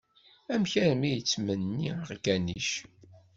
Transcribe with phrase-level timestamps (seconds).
[0.53, 2.69] Amek armi i d-yettmenni akanic?